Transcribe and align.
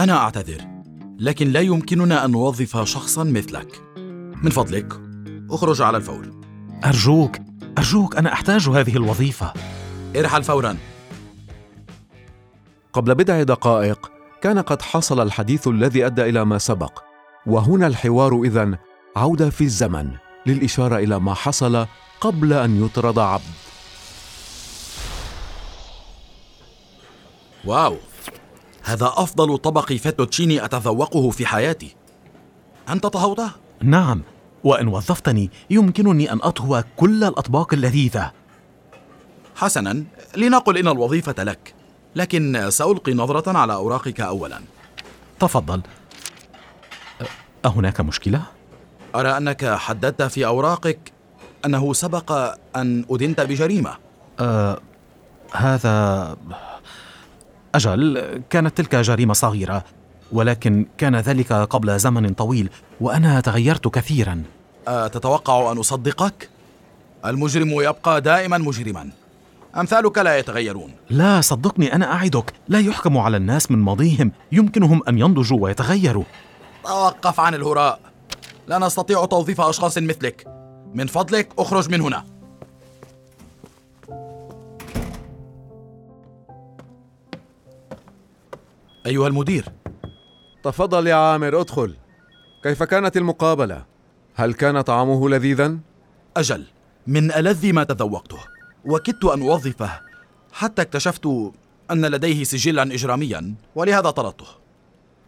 أنا 0.00 0.16
أعتذر 0.16 0.64
لكن 1.18 1.52
لا 1.52 1.60
يمكننا 1.60 2.24
أن 2.24 2.30
نوظف 2.30 2.76
شخصا 2.84 3.24
مثلك. 3.24 3.80
من 4.42 4.50
فضلك 4.50 5.00
اخرج 5.50 5.82
على 5.82 5.96
الفور. 5.96 6.30
أرجوك 6.84 7.36
أرجوك 7.78 8.16
أنا 8.16 8.32
أحتاج 8.32 8.68
هذه 8.68 8.96
الوظيفة. 8.96 9.52
ارحل 10.16 10.42
فورا. 10.42 10.76
قبل 12.92 13.14
بضع 13.14 13.42
دقائق 13.42 14.10
كان 14.42 14.58
قد 14.58 14.82
حصل 14.82 15.22
الحديث 15.22 15.68
الذي 15.68 16.06
أدى 16.06 16.22
إلى 16.22 16.44
ما 16.44 16.58
سبق. 16.58 17.02
وهنا 17.46 17.86
الحوار 17.86 18.42
إذن 18.44 18.76
عودة 19.16 19.50
في 19.50 19.64
الزمن 19.64 20.10
للإشارة 20.46 20.96
إلى 20.98 21.20
ما 21.20 21.34
حصل 21.34 21.86
قبل 22.20 22.52
أن 22.52 22.84
يطرد 22.84 23.18
عبد. 23.18 23.42
واو! 27.64 27.96
هذا 28.90 29.12
أفضل 29.16 29.58
طبق 29.58 29.92
فيتوتشيني 29.92 30.64
أتذوقه 30.64 31.30
في 31.30 31.46
حياتي. 31.46 31.96
أنت 32.88 33.06
طهوته؟ 33.06 33.50
نعم 33.82 34.22
وإن 34.64 34.88
وظفتني 34.88 35.50
يمكنني 35.70 36.32
أن 36.32 36.38
أطهو 36.42 36.84
كل 36.96 37.24
الأطباق 37.24 37.74
اللذيذة. 37.74 38.32
حسنا 39.56 40.04
لنقل 40.36 40.78
إن 40.78 40.88
الوظيفة 40.88 41.44
لك 41.44 41.74
لكن 42.16 42.70
سألقي 42.70 43.14
نظرة 43.14 43.58
على 43.58 43.74
أوراقك 43.74 44.20
أولا. 44.20 44.60
تفضل. 45.40 45.82
أهناك 47.64 48.00
مشكلة؟ 48.00 48.42
أرى 49.14 49.36
أنك 49.36 49.74
حددت 49.74 50.22
في 50.22 50.46
أوراقك 50.46 51.12
أنه 51.64 51.92
سبق 51.92 52.54
أن 52.76 53.04
أدنت 53.10 53.40
بجريمة. 53.40 53.94
أه 54.40 54.80
هذا 55.52 56.36
أجل 57.74 58.42
كانت 58.50 58.76
تلك 58.76 58.96
جريمة 58.96 59.34
صغيرة 59.34 59.84
ولكن 60.32 60.86
كان 60.98 61.16
ذلك 61.16 61.52
قبل 61.52 61.98
زمن 61.98 62.34
طويل 62.34 62.70
وأنا 63.00 63.40
تغيرت 63.40 63.88
كثيرا. 63.88 64.42
أتتوقع 64.88 65.72
أن 65.72 65.78
أصدقك؟ 65.78 66.48
المجرم 67.26 67.70
يبقى 67.70 68.20
دائما 68.20 68.58
مجرما. 68.58 69.10
أمثالك 69.76 70.18
لا 70.18 70.38
يتغيرون. 70.38 70.90
لا 71.10 71.40
صدقني 71.40 71.94
أنا 71.94 72.12
أعدك. 72.12 72.52
لا 72.68 72.80
يحكم 72.80 73.18
على 73.18 73.36
الناس 73.36 73.70
من 73.70 73.78
ماضيهم. 73.78 74.32
يمكنهم 74.52 75.02
أن 75.08 75.18
ينضجوا 75.18 75.58
ويتغيروا. 75.60 76.24
توقف 76.84 77.40
عن 77.40 77.54
الهراء. 77.54 78.00
لا 78.66 78.78
نستطيع 78.78 79.24
توظيف 79.24 79.60
أشخاص 79.60 79.98
مثلك. 79.98 80.46
من 80.94 81.06
فضلك 81.06 81.48
أخرج 81.58 81.90
من 81.90 82.00
هنا. 82.00 82.24
أيها 89.06 89.26
المدير. 89.26 89.64
تفضل 90.62 91.06
يا 91.06 91.14
عامر 91.14 91.60
ادخل. 91.60 91.96
كيف 92.62 92.82
كانت 92.82 93.16
المقابلة؟ 93.16 93.84
هل 94.34 94.54
كان 94.54 94.80
طعامه 94.80 95.28
لذيذا؟ 95.28 95.78
أجل. 96.36 96.64
من 97.06 97.32
ألذ 97.32 97.72
ما 97.72 97.84
تذوقته. 97.84 98.38
وكدت 98.84 99.24
أن 99.24 99.42
أوظفه. 99.42 100.00
حتى 100.52 100.82
اكتشفت 100.82 101.26
أن 101.90 102.06
لديه 102.06 102.44
سجلا 102.44 102.82
إجراميا. 102.82 103.54
ولهذا 103.74 104.10
طردته. 104.10 104.46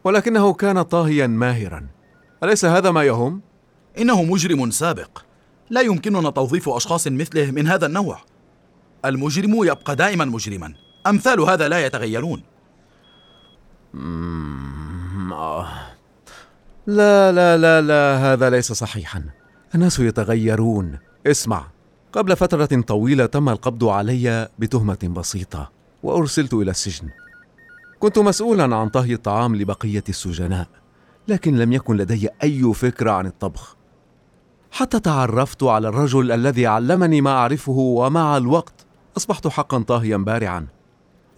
ولكنه 0.04 0.52
كان 0.52 0.82
طاهيا 0.82 1.26
ماهرا. 1.26 1.86
أليس 2.44 2.64
هذا 2.64 2.90
ما 2.90 3.02
يهم؟ 3.02 3.40
إنه 3.98 4.22
مجرم 4.22 4.70
سابق. 4.70 5.18
لا 5.70 5.80
يمكننا 5.80 6.30
توظيف 6.30 6.68
أشخاص 6.68 7.08
مثله 7.08 7.50
من 7.50 7.66
هذا 7.68 7.86
النوع. 7.86 8.18
المجرم 9.04 9.64
يبقى 9.64 9.96
دائما 9.96 10.24
مجرما. 10.24 10.74
أمثال 11.06 11.40
هذا 11.40 11.68
لا 11.68 11.86
يتغيرون. 11.86 12.42
لا 16.86 17.32
لا 17.32 17.56
لا 17.56 17.80
لا 17.80 18.16
هذا 18.16 18.50
ليس 18.50 18.72
صحيحا. 18.72 19.24
الناس 19.74 19.98
يتغيرون. 19.98 20.98
اسمع 21.26 21.66
قبل 22.12 22.36
فترة 22.36 22.80
طويلة 22.80 23.26
تم 23.26 23.48
القبض 23.48 23.84
علي 23.84 24.48
بتهمة 24.58 25.10
بسيطة 25.16 25.70
وأرسلت 26.02 26.54
إلى 26.54 26.70
السجن. 26.70 27.08
كنت 27.98 28.18
مسؤولا 28.18 28.76
عن 28.76 28.88
طهي 28.88 29.14
الطعام 29.14 29.56
لبقية 29.56 30.04
السجناء 30.08 30.66
لكن 31.28 31.56
لم 31.56 31.72
يكن 31.72 31.96
لدي 31.96 32.28
أي 32.42 32.74
فكرة 32.74 33.10
عن 33.10 33.26
الطبخ. 33.26 33.76
حتى 34.70 35.00
تعرفت 35.00 35.62
على 35.62 35.88
الرجل 35.88 36.32
الذي 36.32 36.66
علمني 36.66 37.20
ما 37.20 37.30
أعرفه 37.30 37.72
ومع 37.72 38.36
الوقت 38.36 38.86
أصبحت 39.16 39.48
حقا 39.48 39.82
طاهيا 39.82 40.16
بارعا. 40.16 40.66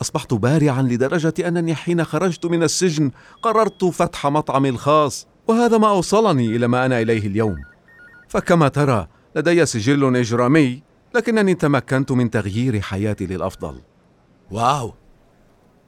أصبحت 0.03 0.35
بارعا 0.35 0.83
لدرجة 0.83 1.35
أنني 1.49 1.75
حين 1.75 2.05
خرجت 2.05 2.47
من 2.47 2.63
السجن 2.63 3.11
قررت 3.43 3.85
فتح 3.85 4.27
مطعمي 4.27 4.69
الخاص 4.69 5.27
وهذا 5.49 5.79
ما 5.79 5.89
أوصلني 5.89 6.57
إلى 6.57 6.67
ما 6.67 6.87
أنا 6.87 7.01
إليه 7.01 7.27
اليوم. 7.27 7.57
فكما 8.29 8.69
ترى 8.69 9.09
لدي 9.37 9.67
سجل 9.67 10.17
إجرامي 10.17 10.83
لكنني 11.15 11.55
تمكنت 11.55 12.13
من 12.13 12.31
تغيير 12.31 12.81
حياتي 12.81 13.27
للأفضل. 13.27 13.81
واو! 14.51 14.95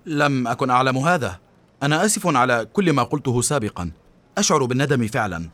لم 0.06 0.49
أكن 0.49 0.71
أعلم 0.71 0.99
هذا. 0.99 1.41
أنا 1.83 2.05
آسف 2.05 2.27
على 2.27 2.66
كل 2.72 2.93
ما 2.93 3.03
قلته 3.03 3.41
سابقا. 3.41 3.91
أشعر 4.39 4.65
بالندم 4.65 5.06
فعلا. 5.06 5.50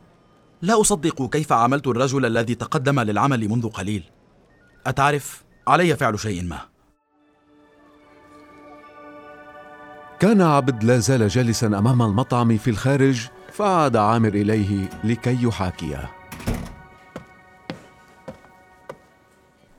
لا 0.61 0.81
أصدق 0.81 1.29
كيف 1.29 1.53
عاملت 1.53 1.87
الرجل 1.87 2.25
الذي 2.25 2.55
تقدم 2.55 2.99
للعمل 2.99 3.49
منذ 3.49 3.69
قليل. 3.69 4.03
أتعرف؟ 4.87 5.43
علي 5.67 5.95
فعل 5.95 6.19
شيء 6.19 6.43
ما. 6.43 6.72
كان 10.23 10.41
عبد 10.41 10.83
لا 10.83 10.99
زال 10.99 11.27
جالسا 11.27 11.67
أمام 11.67 12.01
المطعم 12.01 12.57
في 12.57 12.69
الخارج 12.69 13.27
فعاد 13.51 13.95
عامر 13.95 14.29
إليه 14.29 14.89
لكي 15.03 15.43
يحاكيه. 15.43 16.11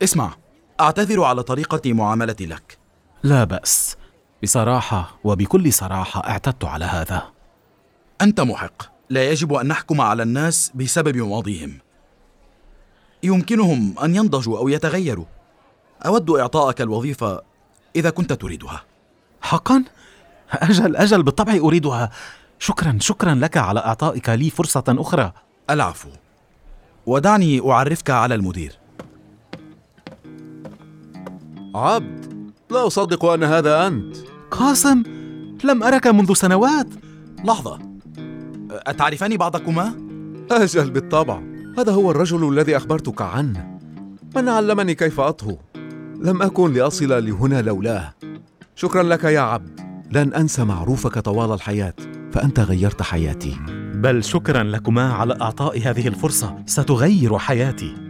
اسمع 0.03 0.35
أعتذر 0.81 1.23
على 1.23 1.43
طريقة 1.43 1.93
معاملتي 1.93 2.47
لك. 2.47 2.79
لا 3.23 3.45
بأس. 3.45 3.97
بصراحة 4.43 5.19
وبكل 5.25 5.73
صراحة 5.73 6.29
اعتدت 6.29 6.65
على 6.65 6.85
هذا. 6.85 7.23
أنت 8.21 8.41
محق. 8.41 8.83
لا 9.11 9.31
يجب 9.31 9.53
أن 9.53 9.67
نحكم 9.67 10.01
على 10.01 10.23
الناس 10.23 10.73
بسبب 10.75 11.17
ماضيهم. 11.17 11.79
يمكنهم 13.23 13.95
أن 13.99 14.15
ينضجوا 14.15 14.59
أو 14.59 14.69
يتغيروا. 14.69 15.27
أود 16.07 16.31
اعطائك 16.31 16.81
الوظيفة 16.81 17.43
إذا 17.97 18.11
كنت 18.11 18.33
تريدها. 18.33 18.83
حقا؟ 19.43 19.85
أجل 20.53 20.97
أجل 20.97 21.23
بالطبع 21.23 21.57
أريدها. 21.57 22.11
شكرا 22.59 22.99
شكرا 23.01 23.35
لك 23.35 23.57
على 23.57 23.81
إعطائك 23.81 24.29
لي 24.29 24.51
فرصة 24.51 24.85
أخرى. 24.89 25.33
العفو. 25.71 26.09
ودعني 27.07 27.71
أعرفك 27.71 28.11
على 28.11 28.35
المدير. 28.35 28.79
عبد 31.75 32.53
لا 32.71 32.87
أصدق 32.87 33.25
أن 33.25 33.45
هذا 33.45 33.87
أنت. 33.87 34.17
قاسم 34.51 35.03
لم 35.65 35.83
أرك 35.83 36.07
منذ 36.07 36.35
سنوات. 36.35 36.89
لحظة. 37.45 37.79
أتعرفان 38.71 39.37
بعضكما؟ 39.37 39.95
أجل 40.51 40.91
بالطبع. 40.91 41.43
هذا 41.79 41.93
هو 41.93 42.11
الرجل 42.11 42.49
الذي 42.49 42.77
أخبرتك 42.77 43.23
عنه. 43.23 43.79
من 44.37 44.49
علمني 44.49 44.95
كيف 44.95 45.21
أطهو؟ 45.21 45.57
لم 46.21 46.43
أكن 46.43 46.73
لأصل 46.73 47.27
لهنا 47.27 47.63
لولاه. 47.63 48.15
شكرا 48.77 49.03
لك 49.03 49.25
يا 49.25 49.41
عبد. 49.41 49.84
لن 50.13 50.35
أنسى 50.35 50.65
معروفك 50.65 51.19
طوال 51.19 51.53
الحياة 51.53 51.95
فأنت 52.33 52.61
غيرت 52.61 53.03
حياتي. 53.03 53.57
بل 53.95 54.25
شكرا 54.25 54.63
لكما 54.63 55.13
على 55.13 55.39
إعطاء 55.43 55.79
هذه 55.79 56.09
الفرصة 56.09 56.57
ستغير 56.67 57.39
حياتي. 57.39 58.04